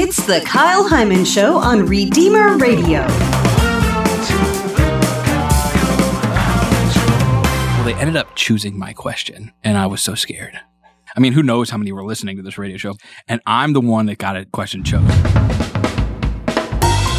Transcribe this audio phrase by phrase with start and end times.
[0.00, 3.00] It's the Kyle Heimann Show on Redeemer Radio.
[7.74, 10.56] Well, they ended up choosing my question, and I was so scared.
[11.16, 12.94] I mean, who knows how many were listening to this radio show?
[13.26, 15.08] And I'm the one that got a question chosen.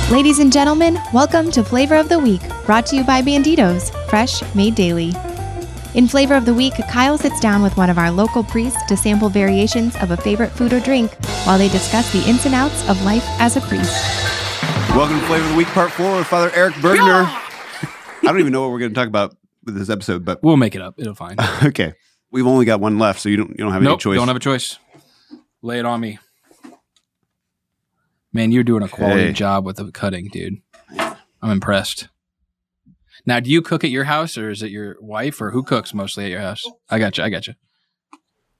[0.09, 4.41] Ladies and gentlemen, welcome to Flavor of the Week, brought to you by Banditos, fresh,
[4.55, 5.11] made daily.
[5.95, 8.95] In Flavor of the Week, Kyle sits down with one of our local priests to
[8.95, 11.11] sample variations of a favorite food or drink
[11.45, 13.91] while they discuss the ins and outs of life as a priest.
[14.95, 17.23] Welcome to Flavor of the Week Part 4 with Father Eric Burgener.
[18.21, 19.35] I don't even know what we're going to talk about
[19.65, 20.95] with this episode, but We'll make it up.
[20.97, 21.37] It'll fine.
[21.63, 21.93] okay.
[22.31, 24.15] We've only got one left, so you don't you don't have any nope, choice.
[24.17, 24.77] don't have a choice.
[25.63, 26.19] Lay it on me.
[28.31, 29.33] Man, you're doing a quality Okay.
[29.33, 30.61] job with the cutting, dude.
[31.41, 32.09] I'm impressed.
[33.29, 35.93] Now, do you cook at your house, or is it your wife, or who cooks
[35.93, 36.63] mostly at your house?
[36.89, 37.23] I got you.
[37.23, 37.53] I got you.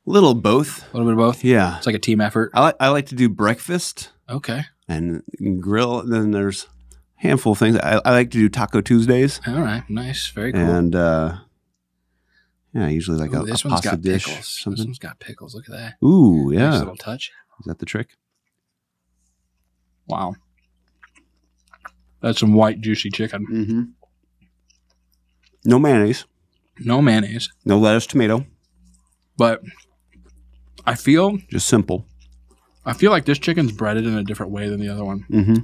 [0.06, 0.84] Little both.
[0.94, 1.44] A little bit of both.
[1.44, 1.78] Yeah.
[1.78, 2.52] It's like a team effort.
[2.54, 4.66] I like I like to do breakfast Okay.
[4.88, 5.24] and
[5.60, 6.02] grill.
[6.02, 6.66] And then there's
[7.18, 7.78] a handful of things.
[7.80, 9.84] I, I like to do Taco Tuesdays All right.
[9.90, 10.28] Nice.
[10.28, 10.62] Very cool.
[10.62, 11.38] and uh
[12.76, 14.26] yeah, usually like Ooh, a, this a one's pasta got dish.
[14.26, 14.38] pickles.
[14.46, 14.86] This Something.
[14.86, 15.56] one's got pickles.
[15.56, 16.06] Look at that.
[16.08, 16.70] Ooh, yeah.
[16.70, 17.32] Nice little touch.
[17.62, 18.10] Is that the trick?
[20.08, 20.36] Wow.
[22.22, 23.48] That's some white juicy chicken.
[23.52, 23.82] Mm-hmm.
[25.66, 26.26] No mayonnaise,
[26.80, 28.46] No mayonnaise, no lettuce, tomato,
[29.38, 29.62] but
[30.86, 32.06] I feel just simple.
[32.86, 35.26] I feel like this chicken's breaded in a different way than the other one.
[35.30, 35.56] Mm-hmm.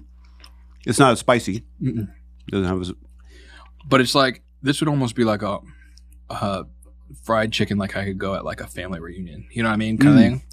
[0.86, 1.64] It's not as spicy.
[1.82, 2.08] Mm-mm.
[2.50, 2.92] Doesn't have as
[3.88, 5.60] But it's like this would almost be like a,
[6.30, 6.66] a
[7.24, 9.48] fried chicken, like I could go at like a family reunion.
[9.52, 10.18] You know what I mean, kind Mm.
[10.18, 10.44] of thing.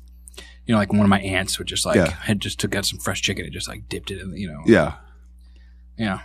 [0.67, 2.11] You know, like one of my aunts would just like Yeah.
[2.11, 4.35] had just took out some fresh chicken and just like dipped it in.
[4.37, 4.95] You know, yeah.
[5.99, 6.21] yeah.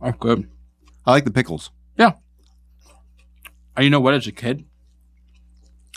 [0.00, 0.48] Oh, good.
[1.08, 1.70] I like the pickles.
[1.96, 2.12] Yeah.
[3.74, 4.12] And you know what?
[4.12, 4.66] As a kid,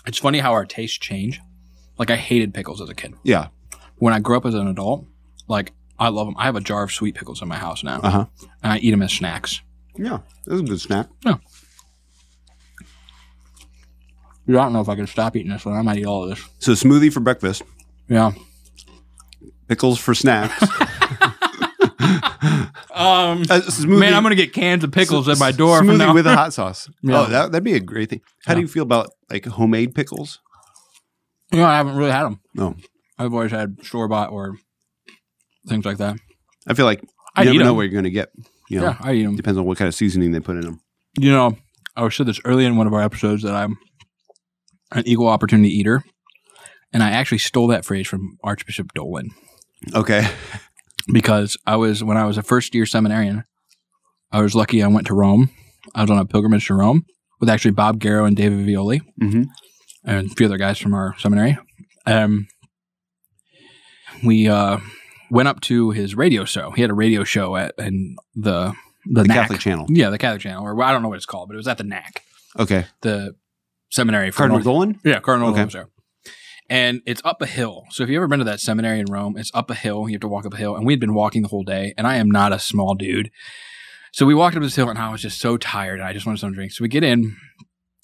[0.08, 1.42] it's funny how our tastes change.
[1.98, 3.14] Like I hated pickles as a kid.
[3.24, 3.50] Yeah.
[3.98, 5.06] When I grew up as an adult,
[5.50, 6.36] like I love them.
[6.38, 8.26] I have a jar of sweet pickles in my house now, Uh huh.
[8.64, 9.62] and I eat them as snacks.
[9.98, 10.20] Yeah.
[10.46, 11.08] This is a good snack.
[11.26, 11.36] Yeah.
[14.48, 15.76] I don't know if I can stop eating this one.
[15.76, 16.48] I might eat all of this.
[16.60, 17.64] So smoothie for breakfast,
[18.08, 18.32] Yeah.
[19.68, 20.64] pickles for snacks.
[23.02, 23.44] Um.
[24.00, 26.14] Man, I'm gonna get cans of pickles at my door Smoothie from now.
[26.14, 26.90] with a hot sauce.
[27.04, 27.20] Yeah.
[27.22, 28.22] Oh, that, that'd be a great thing.
[28.46, 30.40] How do you feel about like homemade pickles?
[31.52, 32.40] you know, I haven't really had them.
[32.56, 32.76] No,
[33.20, 34.56] I've always had store bought or
[35.68, 36.16] things like that.
[36.68, 37.76] I feel like you I never know 'em.
[37.76, 38.30] where you're going to get.
[38.70, 39.36] You know, Yeah, I eat them.
[39.36, 40.80] depends on what kind of seasoning they put in them.
[41.20, 41.58] You know,
[41.98, 43.78] I said this early in one of our episodes that I'm
[44.94, 46.04] an equal opportunity eater,
[46.94, 49.32] and I actually stole that phrase from Archbishop Dolan
[49.94, 50.26] Okay.
[51.12, 53.44] because I was when I was a first year seminarian,
[54.32, 55.50] I was lucky I went to Rome.
[55.96, 57.06] I was on a pilgrimage to Rome
[57.40, 59.44] with actually Bob Garrow and David Violi Mm-hmm.
[60.06, 61.58] and a few other guys from our seminary.
[62.06, 62.48] Um,
[64.24, 64.78] we uh,
[65.30, 66.72] went up to his radio show.
[66.72, 68.74] He had a radio show at and the
[69.06, 69.30] the, The.
[69.30, 69.88] Catholic channel.
[69.90, 71.78] Yeah, the Catholic channel, or I don't know what it's called, but it was at
[71.80, 72.22] the NAC,
[72.60, 72.86] Okay.
[73.02, 73.34] the
[73.90, 75.00] seminary for Cardinal North- Dolan?
[75.04, 75.66] Yeah, Cardinal Okay.
[75.66, 75.88] there.
[76.72, 77.84] And it's up a hill.
[77.92, 80.08] So if you've ever been to that seminary in Rome, it's up a hill.
[80.08, 80.76] You have to walk up a hill.
[80.78, 83.30] And we had been walking the whole day, and I am not a small dude.
[84.14, 86.00] So we walked up this hill, and I was just so tired.
[86.00, 86.78] And I just wanted some drinks.
[86.78, 87.36] So we get in.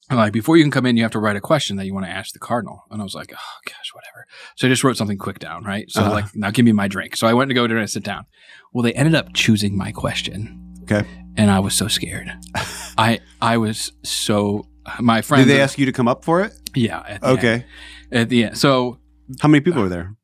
[0.09, 1.93] And like, before you can come in, you have to write a question that you
[1.93, 2.83] want to ask the cardinal.
[2.91, 4.25] And I was like, oh, gosh, whatever.
[4.57, 5.89] So I just wrote something quick down, right?
[5.89, 6.11] So Uh-huh.
[6.11, 7.15] like, now give me my drink.
[7.15, 8.25] So I went to go there and sit down.
[8.73, 10.75] Well, they ended up choosing my question.
[10.83, 11.07] Okay.
[11.37, 12.29] And I was so scared.
[12.97, 14.65] I I was so
[14.99, 15.45] my friend.
[15.45, 16.53] Did they ask you to come up for it?
[16.73, 17.19] Yeah.
[17.23, 17.53] Okay.
[17.53, 17.63] end.
[18.11, 18.57] At the end.
[18.57, 18.99] So
[19.41, 20.15] How many people were there?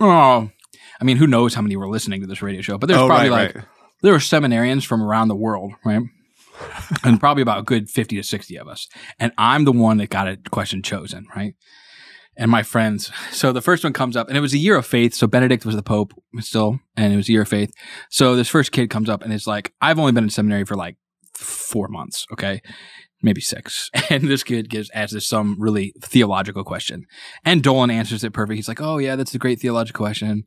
[0.00, 0.50] Oh,
[1.00, 2.78] I mean, who knows how many were listening to this radio show?
[2.78, 3.64] But there's oh, probably right, like right.
[4.02, 6.02] there were seminarians from around the world, right?
[7.04, 8.88] and probably about a good fifty to sixty of us.
[9.18, 11.54] And I'm the one that got a question chosen, right?
[12.36, 13.12] And my friends.
[13.30, 15.14] So the first one comes up, and it was a year of faith.
[15.14, 17.72] So Benedict was the Pope still, and it was a year of faith.
[18.10, 20.74] So this first kid comes up, and it's like, I've only been in seminary for
[20.74, 20.96] like
[21.34, 22.60] four months, okay?
[23.24, 23.90] Maybe six.
[24.10, 27.06] And this kid gives asks this some really theological question.
[27.44, 28.56] And Dolan answers it perfect.
[28.56, 30.44] He's like, Oh yeah, that's a great theological question.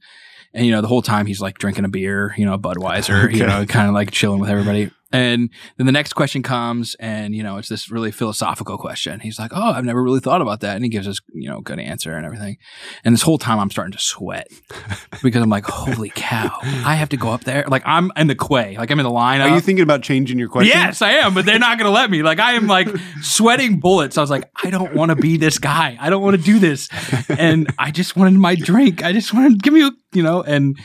[0.54, 3.34] And you know, the whole time he's like drinking a beer, you know, a Budweiser,
[3.34, 4.92] you know, kind of like chilling with everybody.
[5.12, 9.20] And then the next question comes, and you know, it's this really philosophical question.
[9.22, 11.62] He's like, "Oh, I've never really thought about that," and he gives us, you know,
[11.62, 12.58] good answer and everything.
[13.04, 14.48] And this whole time, I'm starting to sweat
[15.24, 16.58] because I'm like, "Holy cow!
[16.62, 19.10] I have to go up there." Like I'm in the quay, like I'm in the
[19.10, 19.42] line.
[19.42, 20.78] Are you thinking about changing your question?
[20.78, 22.22] Yes, I am, but they're not going to let me.
[22.24, 22.90] Like I am like
[23.22, 24.18] sweating bullets.
[24.18, 25.98] I was like, I don't want to be this guy.
[26.00, 26.90] I don't want to do this.
[27.30, 29.04] And I just wanted my drink.
[29.04, 30.78] I just wanted give me, a, you know, and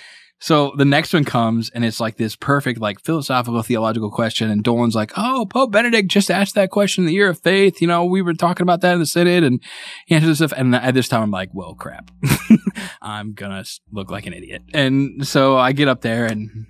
[0.42, 4.50] So the next one comes and it's like this perfect, like philosophical, theological question.
[4.50, 7.80] And Dolan's like, Oh, Pope Benedict just asked that question in the year of faith.
[7.80, 9.62] You know, we were talking about that in the Synod and
[10.04, 10.52] he answers stuff.
[10.56, 12.10] And at this time, I'm like, Well, crap.
[13.02, 14.62] I'm going to look like an idiot.
[14.74, 16.66] And so I get up there and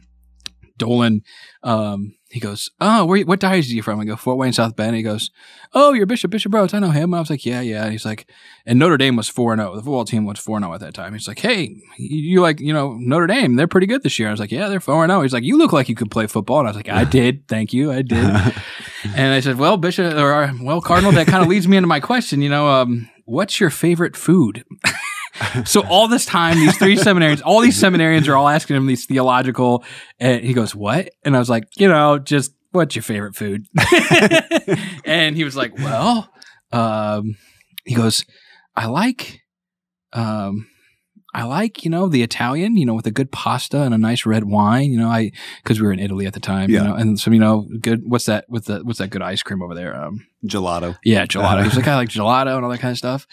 [0.78, 1.22] Dolan,
[1.62, 4.00] um, he goes, Oh, where, what diocese are you from?
[4.00, 4.96] I go, Fort Wayne, South Bend.
[4.96, 5.30] he goes,
[5.74, 6.72] Oh, you're Bishop, Bishop Rhoades.
[6.72, 7.12] I know him.
[7.12, 7.82] I was like, Yeah, yeah.
[7.84, 8.26] And he's like,
[8.64, 9.74] and Notre Dame was 4 0.
[9.76, 11.12] The football team was 4 0 at that time.
[11.12, 14.28] He's like, Hey, you, like, you know, Notre Dame, they're pretty good this year.
[14.28, 15.20] I was like, Yeah, they're 4 0.
[15.20, 16.60] He's like, You look like you could play football.
[16.60, 17.46] And I was like, I did.
[17.48, 17.92] Thank you.
[17.92, 18.18] I did.
[19.14, 22.00] and I said, Well, Bishop, or well, Cardinal, that kind of leads me into my
[22.00, 22.40] question.
[22.40, 24.64] You know, um, what's your favorite food?
[25.64, 29.06] So all this time, these three seminarians, all these seminarians are all asking him these
[29.06, 29.84] theological,
[30.18, 33.66] and he goes, "What?" And I was like, "You know, just what's your favorite food?"
[35.04, 36.32] and he was like, "Well,"
[36.72, 37.36] um,
[37.84, 38.24] he goes,
[38.76, 39.40] "I like,
[40.12, 40.66] um,
[41.34, 44.26] I like, you know, the Italian, you know, with a good pasta and a nice
[44.26, 45.32] red wine, you know, I,
[45.64, 46.82] cause we were in Italy at the time, Yeah.
[46.82, 49.42] you know, and some, you know, good, what's that, with the, what's that good ice
[49.42, 49.96] cream over there?
[49.98, 50.98] Um, Gelato.
[51.04, 51.64] yeah, gelato.
[51.64, 53.26] He's like, I like gelato and all that kind of stuff.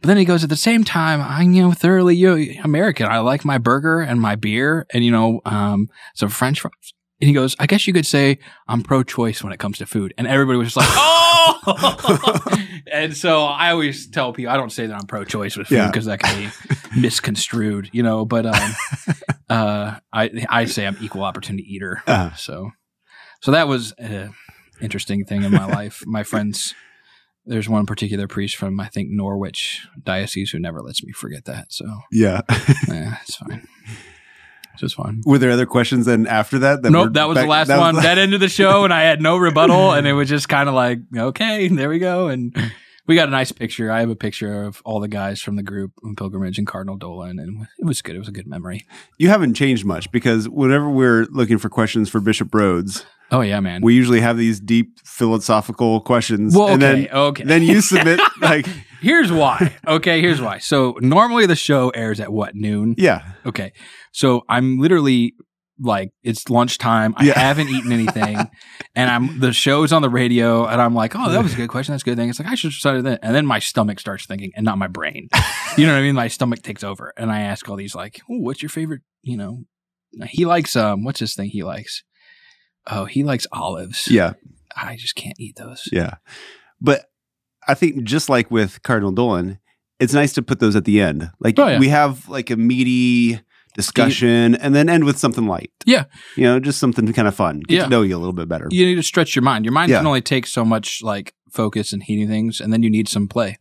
[0.00, 3.06] But then he goes, at the same time, I'm, you know, thoroughly you know, American.
[3.06, 6.72] I like my burger and my beer and, you know, um, some French fries.
[7.20, 9.86] And he goes, I guess you could say I'm pro choice when it comes to
[9.86, 10.14] food.
[10.16, 12.40] And everybody was just like, oh!
[12.92, 15.76] and so I always tell people, I don't say that I'm pro choice with food
[15.76, 15.86] Yeah.
[15.88, 18.72] because that can be misconstrued, you know, but, um,
[19.50, 22.02] uh, I, I say I'm equal opportunity eater.
[22.06, 22.34] Uh-huh.
[22.36, 22.70] So,
[23.42, 24.32] so that was an
[24.80, 26.02] interesting thing in my life.
[26.06, 26.74] My friends,
[27.44, 31.66] there's one particular priest from I think Norwich diocese who never lets me forget that.
[31.72, 32.40] So Yeah.
[32.88, 33.66] yeah, it's fine.
[34.72, 35.22] It's just fine.
[35.26, 36.82] Were there other questions then after that?
[36.82, 37.94] that nope, that was back- the last that one.
[37.96, 40.68] the- that ended the show, and I had no rebuttal, and it was just kind
[40.68, 42.54] of like, okay, there we go, and
[43.06, 43.90] we got a nice picture.
[43.90, 46.96] I have a picture of all the guys from the group on pilgrimage and Cardinal
[46.96, 48.14] Dolan, and it was good.
[48.14, 48.86] It was a good memory.
[49.18, 53.60] you haven't changed much because whenever we're looking for questions for Bishop Rhoades, Oh yeah,
[53.60, 53.80] man.
[53.82, 56.54] we usually have these deep philosophical questions.
[56.56, 57.44] well, and okay, then okay.
[57.44, 58.66] then you submit like
[59.00, 59.74] here's why.
[59.86, 60.58] Okay, here's why.
[60.58, 62.94] So normally the show airs at what noon?
[62.98, 63.22] yeah.
[63.46, 63.72] Okay.
[64.12, 65.34] So I'm literally
[65.82, 67.14] like it's lunchtime.
[67.16, 67.38] I Yeah.
[67.38, 68.36] haven't eaten anything,
[68.94, 71.68] and I'm the show's on the radio, and I'm like, oh, that was a good
[71.70, 71.92] question.
[71.94, 72.28] That's a good thing.
[72.28, 74.88] It's like I should start that, and then my stomach starts thinking, and not my
[74.88, 75.28] brain.
[75.78, 76.14] you know what I mean?
[76.14, 79.02] My stomach takes over, and I ask all these like, oh, what's your favorite?
[79.22, 79.64] You know,
[80.28, 81.48] he likes um, what's his thing?
[81.50, 82.02] He likes.
[82.86, 84.08] Oh, he likes olives.
[84.10, 84.32] Yeah.
[84.76, 85.88] I just can't eat those.
[85.92, 86.14] Yeah.
[86.80, 87.06] But
[87.68, 89.58] I think just like with Cardinal Dolan,
[89.98, 91.30] it's nice to put those at the end.
[91.40, 91.78] Like Oh, yeah.
[91.78, 93.40] we have like a meaty
[93.80, 95.70] discussion and then end with something light.
[95.86, 96.04] Yeah.
[96.36, 97.60] You know, just something kind of fun.
[97.60, 97.84] Get Yeah.
[97.84, 98.68] to know you a little bit better.
[98.70, 99.64] You need to stretch your mind.
[99.64, 99.98] Your mind Yeah.
[99.98, 103.26] can only take so much like focus and heating things, and then you need some
[103.28, 103.58] play.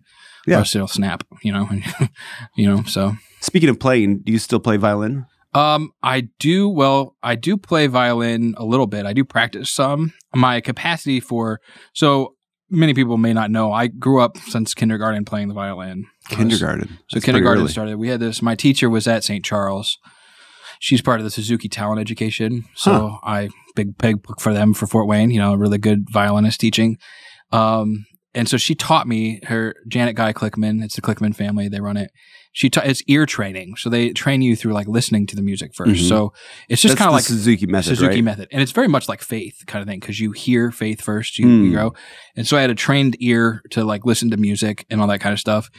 [0.48, 0.60] Yeah.
[0.60, 1.24] Or it'll snap.
[1.44, 1.70] You know.
[2.56, 2.84] you know.
[2.84, 3.16] So.
[3.42, 5.26] Speaking of playing, do you still play violin?
[5.54, 6.70] Um, I do.
[6.70, 9.06] Well, I do play violin a little bit.
[9.06, 10.14] I do practice some.
[10.36, 11.60] My capacity for
[11.94, 12.36] so
[12.70, 13.72] many people may not know.
[13.72, 16.06] I grew up since kindergarten playing the violin.
[16.30, 16.88] Kindergarten.
[17.08, 17.98] So That's kindergarten started.
[17.98, 18.42] We had this.
[18.42, 19.44] My teacher was at St.
[19.44, 19.98] Charles.
[20.80, 22.66] She's part of the Suzuki Talent Education.
[22.76, 25.32] So I big big book for them for Fort Wayne.
[25.32, 26.98] You know, a really good violinist teaching.
[27.52, 30.84] Um, and so she taught me her Janet Guy Clickman.
[30.84, 31.68] It's the Clickman family.
[31.68, 32.12] They run it.
[32.52, 33.76] She ta- it's ear training.
[33.78, 36.08] So they train you through like listening to the music 1st Mhm.
[36.10, 36.34] So
[36.68, 38.24] it's just kind of like Suzuki method, Suzuki right?
[38.24, 38.48] method.
[38.52, 41.46] And it's very much like faith kind of thing because you hear faith first, you,
[41.46, 41.66] Hmm.
[41.66, 41.94] you go.
[42.36, 45.20] And so I had a trained ear to like listen to music and all that
[45.20, 45.70] kind of stuff.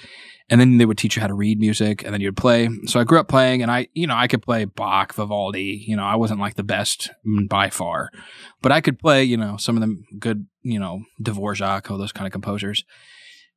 [0.48, 2.68] And then they would teach you how to read music and then you'd play.
[2.86, 5.84] So I grew up playing and I, you know, I could play Bach, Vivaldi.
[5.86, 8.10] You know, I wasn't like the best mm, by far,
[8.62, 12.12] but I could play, you know, some of the good, you know, Dvorak, all those
[12.12, 12.84] kind of composers.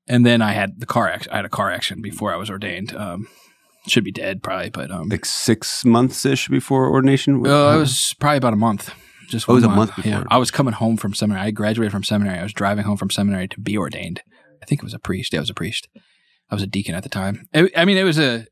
[0.08, 2.50] And then I had the car, ac- I had a car accident before I was
[2.50, 2.96] ordained.
[2.96, 3.28] Um,
[3.88, 7.36] should be dead probably, but, um, Like six months ish before ordination?
[7.46, 8.94] uh, it was probably about a month.
[9.30, 10.12] Just Oh, it was one a month before.
[10.12, 10.24] Yeah.
[10.30, 11.48] I was coming home from seminary.
[11.48, 12.40] I graduated from seminary.
[12.40, 14.22] I was driving home from seminary to be ordained.
[14.62, 15.34] I think it was a priest.
[15.34, 15.88] Yeah, it was a priest.
[16.50, 17.48] I was a deacon at the time.
[17.54, 18.46] It- I mean, it was a.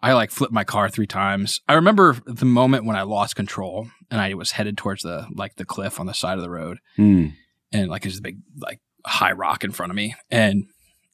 [0.00, 1.60] I like flipped my car three times.
[1.68, 5.56] I remember the moment when I lost control and I was headed towards the like
[5.56, 7.26] the cliff on the side of the road, Hmm.
[7.72, 10.64] and like there's a big like high rock in front of me, and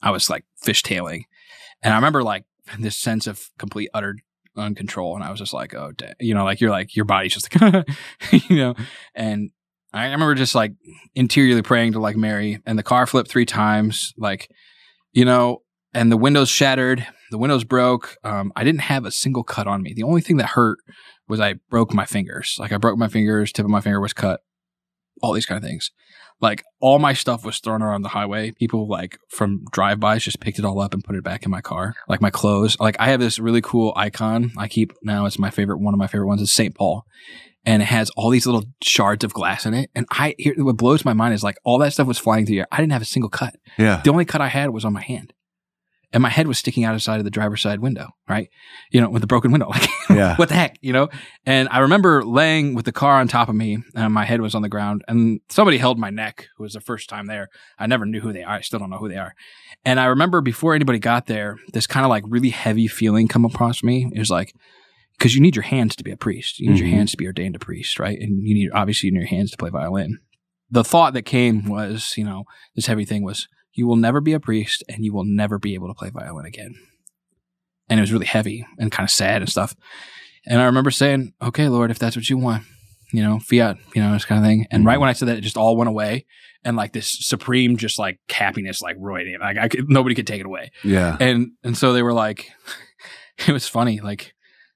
[0.01, 1.23] I was like fishtailing,
[1.81, 2.45] and I remember like
[2.79, 4.17] this sense of complete utter
[4.57, 7.61] uncontrol, and I was just like, oh, you know, like you're like your body's just
[7.61, 7.85] like,
[8.49, 8.75] you know,
[9.13, 9.51] and
[9.93, 10.73] I remember just like
[11.13, 14.49] interiorly praying to like Mary, and the car flipped three times, like,
[15.13, 15.61] you know,
[15.93, 18.17] and the windows shattered, the windows broke.
[18.23, 19.93] Um, I didn't have a single cut on me.
[19.93, 20.79] The only thing that hurt
[21.27, 22.57] was I broke my fingers.
[22.59, 24.41] Like I broke my fingers, tip of my finger was cut.
[25.21, 25.91] all these kind of things.
[26.41, 28.51] Like all my stuff was thrown around the highway.
[28.51, 31.61] People like from drive-bys just picked it all up and put it back in my
[31.61, 31.95] car.
[32.07, 32.77] Like my clothes.
[32.79, 35.25] Like I have this really cool icon I keep now.
[35.25, 35.79] It's my favorite.
[35.79, 36.75] One of my favorite ones is St.
[36.75, 37.05] Paul.
[37.67, 39.89] And it has all these little shards of glass in it.
[39.95, 42.55] And I, here, what blows my mind is like all that stuff was flying through
[42.55, 42.67] the air.
[42.71, 43.55] I didn't have a single cut.
[43.79, 44.01] Yeah.
[44.03, 45.33] The only cut I had was on my hand.
[46.15, 48.49] And my head was sticking out of the side of the driver's side window, right?
[48.89, 49.69] You know, with the broken window.
[49.75, 50.35] Like, Yeah.
[50.37, 51.09] what the heck, you know?
[51.45, 54.55] And I remember laying with the car on top of me and my head was
[54.55, 57.49] on the ground and somebody held my neck who was the first time there.
[57.77, 58.55] I never knew who they are.
[58.55, 59.35] I still don't know who they are.
[59.83, 63.45] And I remember before anybody got there, this kind of like really heavy feeling come
[63.45, 64.09] across me.
[64.13, 64.55] It was like,
[65.17, 66.59] because you need your hands to be a priest.
[66.59, 66.87] You need Mhm.
[66.87, 68.17] your hands to be ordained a priest, right?
[68.19, 70.19] And you need, obviously, you need your hands to play violin.
[70.71, 72.45] The thought that came was, you know,
[72.75, 75.75] this heavy thing was, you will never be a priest and you will never be
[75.75, 76.75] able to play violin again.
[77.89, 79.75] And it was really heavy and kind of sad and stuff.
[80.47, 82.63] And I remember saying, okay, Lord, if that's what you want,
[83.11, 84.65] you know, fiat, you know, this kind of thing.
[84.71, 85.01] And right mm-hmm.
[85.01, 86.25] when I said that, it just all went away.
[86.63, 89.39] And like this supreme, just like happiness, like roided.
[89.39, 91.15] Like I could, nobody could take it away Yeah.
[91.19, 92.51] and and so they were like
[93.47, 94.33] it was funny like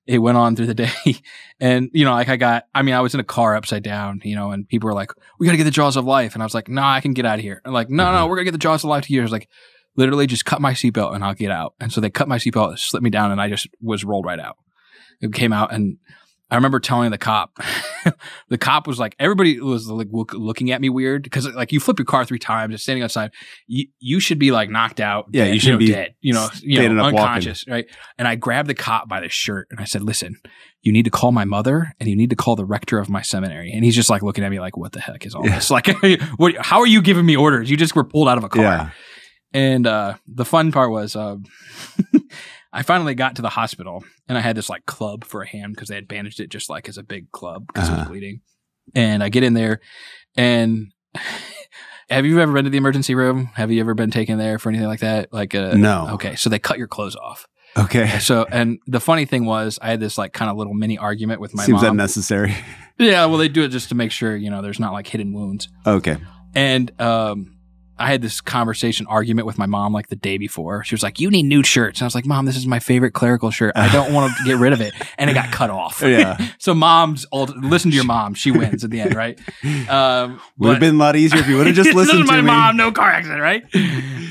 [0.10, 0.92] it went on through the day.
[1.62, 4.22] And you know like i got i mean i was in a car upside down
[4.24, 6.34] you know and people were like we gotta get the jaws of life.
[6.34, 7.62] And i was like no i can get out of here.
[7.66, 8.30] And like no no mm-hmm.
[8.30, 9.50] we're gonna get the jaws of life to you I was like
[9.98, 11.74] literally just cut my seatbelt and i'll get out.
[11.82, 14.40] And so they cut my seatbelt slipped me down and i just was rolled right
[14.40, 14.56] out.
[15.20, 15.98] It came out and
[16.52, 17.60] I remember telling the cop,
[18.50, 21.80] the cop was like, everybody was like look, looking at me weird because like you
[21.80, 23.32] flip your car three times, it's standing outside.
[23.68, 25.26] You, you should be like knocked out.
[25.32, 27.20] Yeah, dead, you should know, be dead, you know, you know, up walking.
[27.20, 27.86] unconscious, right?
[28.18, 30.38] And I grabbed the cop by the shirt and I said, listen,
[30.82, 33.22] you need to call my mother and you need to call the rector of my
[33.22, 33.72] seminary.
[33.72, 35.56] And he's just like looking at me like, what the heck is all Yeah.
[35.56, 35.70] this?
[35.80, 35.88] Like,
[36.38, 37.70] what, how are you giving me orders?
[37.70, 38.64] You just were pulled out of a car.
[38.64, 38.90] Yeah.
[39.54, 41.38] And uh, the fun part was uh,
[42.74, 45.74] I finally got to the hospital and I had this like club for a hand
[45.76, 48.10] because they had bandaged it just like as a big club because it was Uh-huh.
[48.10, 48.42] bleeding.
[48.96, 49.80] And I get in there
[50.36, 50.92] and
[52.10, 53.52] have you ever been to the emergency room?
[53.56, 55.32] Have you ever been taken there for anything like that?
[55.34, 56.10] Like uh, No.
[56.14, 57.46] Okay, so they cut your clothes off.
[57.78, 58.18] Okay.
[58.20, 61.40] So and the funny thing was I had this like kind of little mini argument
[61.40, 61.92] with my Seems mom.
[61.92, 62.56] unnecessary.
[62.98, 65.34] yeah, well they do it just to make sure you know there's not like hidden
[65.34, 65.70] wounds.
[65.86, 66.18] Okay.
[66.56, 67.59] And um,
[68.00, 70.84] I had this conversation argument with my mom like the day before.
[70.84, 72.80] She was like, "You need new shirts," and I was like, "Mom, this is my
[72.80, 73.74] favorite clerical shirt.
[73.76, 76.02] I don't want to get rid of it." And it got cut off.
[76.02, 76.38] Yeah.
[76.58, 78.34] so mom's ult- listen to your mom.
[78.34, 79.38] She wins at the end, right?
[79.90, 82.38] Um, Would have been a lot easier if you would have just listened to my
[82.42, 82.48] me.
[82.48, 82.78] mom.
[82.78, 83.64] No car accident, right?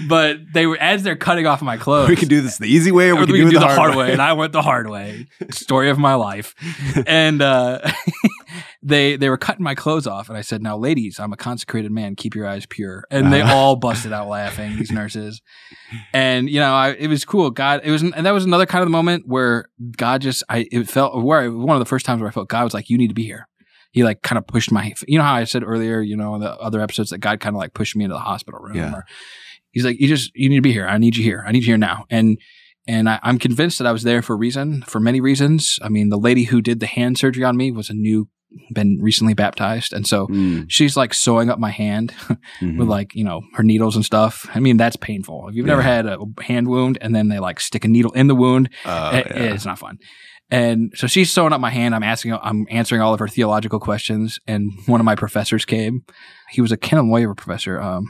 [0.08, 2.08] But they were as they're cutting off my clothes.
[2.08, 3.60] We could do this the easy way, or we Or could we do, could it
[3.60, 4.12] the hard, way.
[4.12, 5.26] and I went the hard way.
[5.50, 6.54] Story of my life.
[7.06, 7.80] And uh,
[8.82, 11.90] they they were cutting my clothes off, and I said, "Now, ladies, I'm a consecrated
[11.90, 12.14] man.
[12.14, 13.54] Keep your eyes pure." And they Uh-huh.
[13.54, 14.76] all busted out laughing.
[14.76, 15.40] These nurses,
[16.12, 17.50] and you know, I, it was cool.
[17.50, 19.66] God, it was, and that was another kind of the moment where
[19.96, 22.48] God just, I it felt where I, one of the first times where I felt
[22.48, 23.48] God was like, "You need to be here."
[23.90, 26.42] He like kind of pushed my, you know how I said earlier, you know, in
[26.42, 28.76] the other episodes that God kind of like pushed me into the hospital room.
[28.76, 28.92] Yeah.
[28.92, 29.04] Or,
[29.70, 30.86] he's like, you just, you need to be here.
[30.86, 31.42] I need you here.
[31.46, 32.04] I need you here now.
[32.10, 32.38] And
[32.86, 35.78] and I, I'm convinced that I was there for a reason, for many reasons.
[35.82, 38.28] I mean, the lady who did the hand surgery on me was a new,
[38.72, 42.14] been recently baptized, and so Mm, she's like sewing up my hand
[42.60, 42.76] mhm.
[42.78, 44.48] with like you know her needles and stuff.
[44.54, 45.48] I mean, that's painful.
[45.48, 48.26] If you've never had a hand wound and then they like stick a needle in
[48.26, 49.42] the wound, Oh, it- yeah.
[49.54, 49.98] it's not fun.
[50.50, 51.94] And so she's sewing up my hand.
[51.94, 54.38] I'm asking, I'm answering all of her theological questions.
[54.46, 56.04] And one of my professors came.
[56.50, 58.04] He was a canon lawyer professor, um,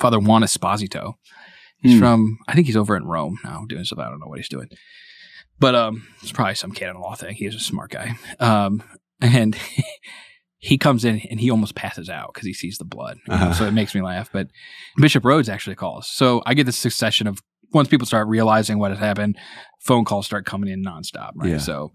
[0.00, 1.12] Father Juan Esposito.
[1.78, 2.00] He's Hmm.
[2.00, 4.00] from, I think he's over in Rome now doing stuff.
[4.00, 4.66] I don't know what he's doing.
[5.60, 7.36] But um, it's probably some canon law thing.
[7.36, 8.16] He's a smart guy.
[8.40, 8.82] Um,
[9.24, 9.56] and
[10.58, 13.18] he comes in and he almost passes out because he sees the blood.
[13.28, 13.52] Uh-huh.
[13.52, 14.30] So it makes me laugh.
[14.32, 14.48] But
[14.96, 16.08] Bishop Rhoades actually calls.
[16.08, 17.40] So I get this succession of
[17.72, 19.36] once people start realizing what has happened,
[19.80, 21.32] phone calls start coming in nonstop.
[21.34, 21.50] Right.
[21.50, 21.58] Yeah.
[21.58, 21.92] So,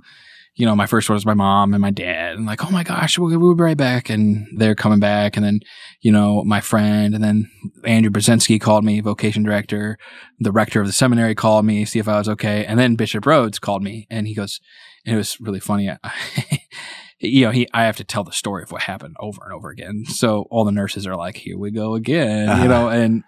[0.56, 2.84] you know, my first one was my mom and my dad, and like, oh my
[2.84, 4.10] gosh, we'll, we'll be right back.
[4.10, 5.38] And they're coming back.
[5.38, 5.62] And then,
[6.02, 7.50] you know, my friend, and then
[7.86, 9.98] Andrew Budzinski called me, vocation director.
[10.40, 12.66] The rector of the seminary called me, see if I was okay.
[12.66, 14.60] And then Bishop Rhoades called me, and he goes,
[15.06, 15.90] and it was really funny.
[17.20, 19.70] you know, he, I have to tell the story of what happened over and over
[19.70, 20.06] again.
[20.06, 22.62] So all the nurses are like, here we go again, Uh-huh.
[22.64, 23.24] you know, and,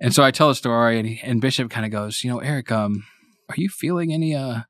[0.00, 2.38] and so I tell the story and, he, and Bishop kind of goes, you know,
[2.38, 3.04] Eric, um,
[3.48, 4.60] are you feeling any, uh,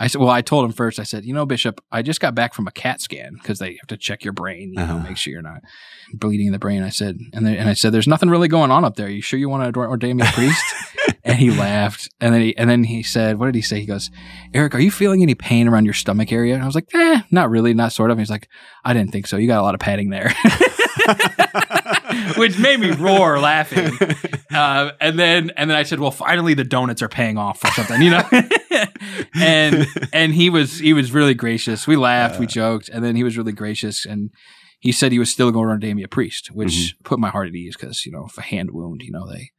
[0.00, 2.34] I said, well, I told him first, I said, you know, Bishop, I just got
[2.34, 4.98] back from a CAT scan because they have to check your brain, you Uh-huh.
[5.00, 5.60] make sure you're not
[6.14, 6.82] bleeding in the brain.
[6.82, 9.10] I said, and, then, and I said, there's nothing really going on up there.
[9.10, 10.64] You sure you want to ordain me a priest?
[11.24, 12.08] and he laughed.
[12.20, 13.78] And then he, and then he said, what did he say?
[13.80, 14.10] He goes,
[14.54, 16.54] Eric, are you feeling any pain around your stomach area?
[16.54, 18.16] And I was like, eh, not really, not sort of.
[18.16, 18.48] And he's like,
[18.84, 19.36] I didn't think so.
[19.36, 20.32] You got a lot of padding there.
[22.36, 23.90] Which made me roar laughing.
[24.50, 27.68] Uh, and then and then I said, "Well, finally the donuts are paying off or
[27.72, 28.22] something," you know.
[29.34, 31.86] and and he was he was really gracious.
[31.86, 34.04] We laughed, we joked, and then he was really gracious.
[34.04, 34.30] And
[34.78, 37.02] he said he was still going to ordain me a priest, which Mm-hmm.
[37.04, 39.50] put my heart at ease because you know, if a hand wound, you know, they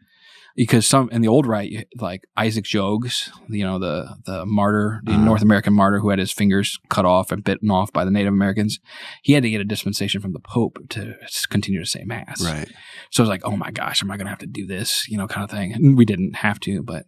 [0.55, 5.13] because some in the old right, like Isaac Jogues, you know, the the martyr, the
[5.13, 5.23] Uh-huh.
[5.23, 8.33] North American martyr who had his fingers cut off and bitten off by the Native
[8.33, 8.79] Americans,
[9.23, 11.15] he had to get a dispensation from the Pope to
[11.49, 12.43] continue to say mass.
[12.43, 12.69] Right.
[13.11, 15.07] So I was like, oh my gosh, am I going to have to do this?
[15.09, 15.73] You know, kind of thing.
[15.73, 17.05] And we didn't have to, but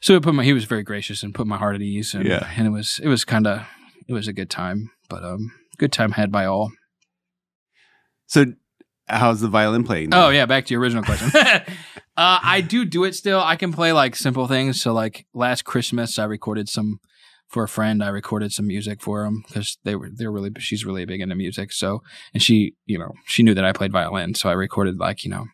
[0.00, 2.14] so it put my, he was very gracious and put my heart at ease.
[2.14, 2.48] And, Yeah.
[2.56, 3.62] and it was, it was kind of,
[4.08, 6.70] it was a good time, but, um, good time had by all.
[8.26, 8.46] So,
[9.08, 10.12] how's the violin playing?
[10.12, 10.46] Oh yeah.
[10.46, 11.30] Back to your original question.
[12.16, 13.40] uh, I do do it still.
[13.40, 14.80] I can play like simple things.
[14.80, 17.00] So like last Christmas, I recorded some
[17.48, 18.02] for a friend.
[18.02, 21.34] I recorded some music for him because they were they're really she's really big into
[21.34, 21.72] music.
[21.72, 22.02] So
[22.34, 25.30] and she you know she knew that I played violin, so I recorded like you
[25.30, 25.46] know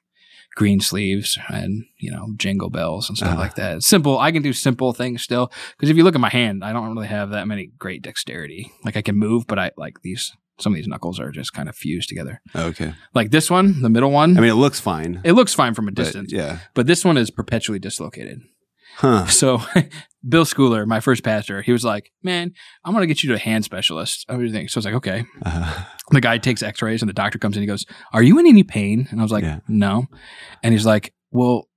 [0.55, 3.39] green sleeves and you know jingle bells and stuff Uh-huh.
[3.41, 3.83] like that.
[3.83, 4.19] Simple.
[4.19, 6.95] I can do simple things still because if you look at my hand, I don't
[6.95, 8.71] really have that many great dexterity.
[8.85, 10.33] Like I can move, but I like these.
[10.63, 12.41] Some of these knuckles are just kind of fused together.
[12.55, 12.95] Okay.
[13.15, 14.37] Like this one, the middle one.
[14.37, 15.21] I mean, it looks fine.
[15.25, 16.59] it looks fine from a distance, yeah.
[16.75, 18.41] but this one is perpetually dislocated.
[18.97, 19.27] Huh.
[19.29, 19.61] So
[20.29, 22.53] Bill Schooler, my first pastor, he was like, "Man,
[22.85, 24.71] I'm gonna get you to a hand specialist." You think?
[24.71, 27.63] So I was like, "Okay." Uh, The guy takes X-rays, and the doctor comes in.
[27.63, 29.61] He goes, "Are you in any pain?" And I was like, Yeah.
[29.67, 30.07] "No."
[30.63, 31.69] And he's like, "Well,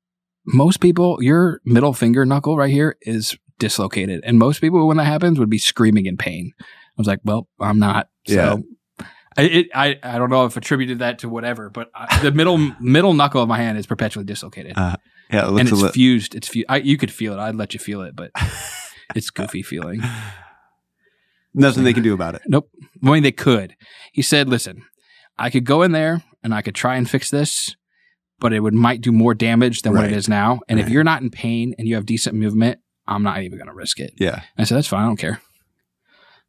[0.45, 5.05] most people, your middle finger knuckle right here is dislocated, and most people, when that
[5.05, 6.63] happens, would be screaming in pain." I
[6.97, 9.05] was like, "Well, I'm not." So Yeah.
[9.37, 12.57] I, it, I I don't know if attributed that to whatever, but I, the middle
[12.79, 14.95] middle knuckle of my hand is perpetually dislocated, Uh,
[15.31, 15.45] yeah.
[15.45, 15.89] It and it's little.
[15.91, 16.35] fused.
[16.35, 16.67] It's fused.
[16.69, 17.39] I, you could feel it.
[17.39, 18.31] I'd let you feel it, but
[19.15, 20.01] it's goofy feeling.
[21.53, 22.41] Nothing they can do about it.
[22.47, 22.69] Nope.
[23.03, 23.75] I mean, they could.
[24.11, 24.83] He said, "Listen,
[25.37, 27.75] I could go in there and I could try and fix this,
[28.39, 30.59] but it would might do more damage than what it is now.
[30.67, 33.69] And if you're not in pain and you have decent movement, I'm not even going
[33.69, 34.41] to risk it." Yeah.
[34.57, 35.03] I said, "That's fine.
[35.03, 35.41] I don't care."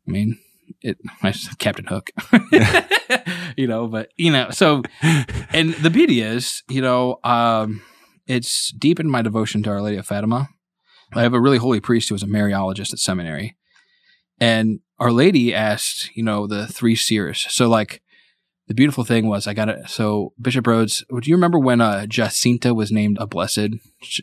[0.09, 0.39] I mean,
[0.81, 0.99] it
[1.59, 2.11] Captain Hook,
[3.57, 3.87] you know.
[3.87, 7.83] But you know, so and the beauty is, you know, um,
[8.27, 10.49] it's deepened my devotion to Our Lady of Fatima.
[11.15, 13.57] I have a really holy priest who was a Mariologist at seminary,
[14.41, 17.47] and Our Lady asked, you know, the three seers.
[17.49, 18.03] So, like,
[18.67, 19.89] the beautiful thing was, I got it.
[19.89, 23.71] So, Bishop Rhoades, do you remember when uh, Jacinta was named a blessed?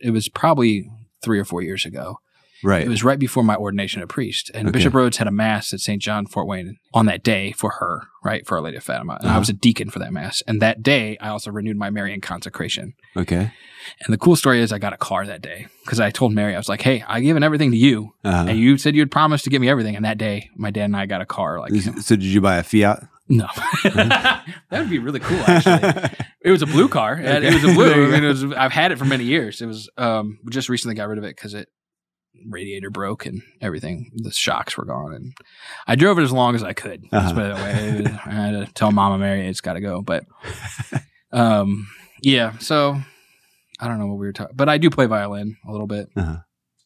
[0.02, 0.90] It was probably
[1.24, 2.20] three or four years ago.
[2.64, 2.84] Right.
[2.84, 4.50] It was right before my ordination of priest.
[4.54, 4.78] And Okay.
[4.80, 6.02] Bishop Rhoades had a mass at St.
[6.02, 8.46] John Fort Wayne on that day for her, right?
[8.48, 9.18] For Our Lady of Fatima.
[9.20, 9.40] And I Uh-huh.
[9.40, 10.42] was a deacon for that mass.
[10.48, 12.94] And that day, I also renewed my Marian consecration.
[13.18, 13.52] okay.
[14.06, 16.56] And the cool story is I got a car that day because I told Mary,
[16.56, 18.14] I was like, hey, I've given everything to you.
[18.24, 19.98] Uh, And you said you'd promised to give me everything.
[19.98, 21.60] And that day, my dad and I got a car.
[21.60, 23.06] Like, so did you buy a Fiat?
[23.30, 23.48] no,
[23.84, 25.38] that would be really cool.
[25.48, 26.10] Actually,
[26.42, 27.20] it was a blue car.
[27.20, 27.92] It, it was a blue.
[28.08, 29.62] I mean, it was, I've had it for many years.
[29.62, 31.70] It was um, just recently got rid of it because it
[32.50, 34.12] radiator broke and everything.
[34.16, 35.34] The shocks were gone, and
[35.88, 37.06] I drove it as long as I could.
[37.12, 37.34] Uh-huh.
[37.34, 37.64] put it that
[38.06, 38.18] way.
[38.26, 40.02] I had to tell Mama Mary it's got to go.
[40.02, 40.26] But
[41.32, 41.88] um,
[42.22, 42.58] yeah.
[42.60, 42.98] So
[43.80, 46.10] I don't know what we were talking, but I do play violin a little bit.
[46.16, 46.38] Uh-huh.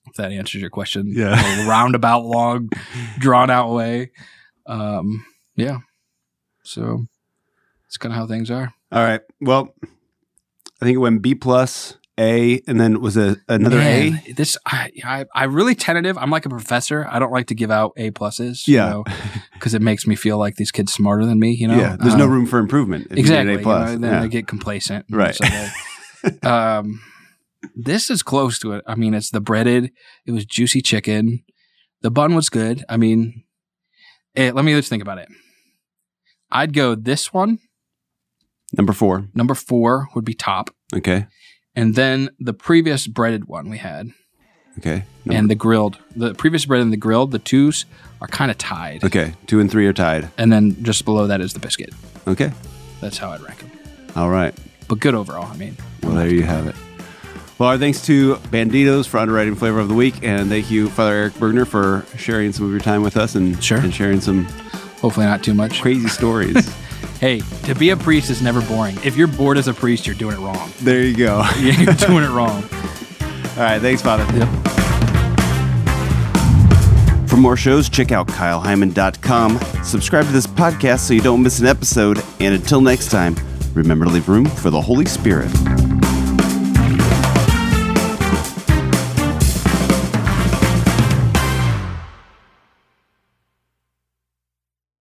[0.07, 1.65] If that answers your question, Yeah.
[1.65, 2.69] a roundabout, long,
[3.19, 4.11] drawn out way.
[4.65, 5.79] Um, yeah.
[6.63, 7.07] So
[7.87, 8.73] it's kind of how things are.
[8.91, 9.21] All right.
[9.41, 14.31] Well, I think it went B plus A, and then was a another Man, A.
[14.33, 16.17] This I, I I really tentative.
[16.17, 17.07] I'm like a professor.
[17.09, 18.67] I don't like to give out A pluses.
[18.67, 19.03] Yeah.
[19.53, 21.51] because it makes me feel like these kids smarter than me.
[21.51, 21.77] You know.
[21.77, 21.95] yeah.
[21.99, 23.07] There's no Um, room for improvement.
[23.11, 23.51] If exactly.
[23.53, 23.91] You get an A plus.
[23.91, 24.23] You know, then yeah.
[24.23, 25.05] I get complacent.
[25.11, 25.35] Right.
[25.35, 27.01] So they- um,
[27.75, 28.83] this is close to it.
[28.87, 29.91] I mean, it's the breaded.
[30.25, 31.43] It was juicy chicken.
[32.01, 32.83] The bun was good.
[32.89, 33.43] I mean,
[34.35, 35.27] eh, let me just think about it.
[36.51, 37.59] I'd go this one.
[38.73, 39.27] Number four.
[39.33, 41.27] Number four would be top, Okay.
[41.77, 44.09] And then the previous breaded one we had,
[44.79, 45.05] Okay.
[45.31, 45.97] And the grilled.
[46.15, 47.85] The previous bread and the grilled, the twos
[48.21, 49.33] are kind of tied, okay.
[49.47, 50.29] Two and three are tied.
[50.37, 51.93] and then just below that is the biscuit.
[52.27, 52.51] Okay.
[53.01, 53.71] That's how I'd rank them.
[54.15, 54.53] All right.
[54.87, 55.45] But good overall.
[55.45, 56.75] I mean, Well, there you have it.
[57.57, 61.13] Well, our thanks to Banditos for underwriting Flavor of the Week, and thank you, Father
[61.13, 63.79] Eric Burgener, for sharing some of your time with us and, Sure.
[63.79, 64.45] and sharing some
[65.01, 65.81] hopefully not too much.
[65.81, 66.71] crazy stories.
[67.19, 68.95] Hey, to be a priest is never boring.
[69.03, 70.71] If you're bored as a priest, you're doing it wrong.
[70.81, 71.43] there you go.
[71.59, 72.63] You're doing it wrong.
[73.57, 73.81] All right.
[73.81, 74.23] Thanks, Father.
[74.37, 74.47] Yep.
[77.27, 79.59] For more shows, check out kyleheimann.com.
[79.83, 82.23] Subscribe to this podcast so you don't miss an episode.
[82.39, 83.35] And until next time,
[83.73, 85.51] remember to leave room for the Holy Spirit.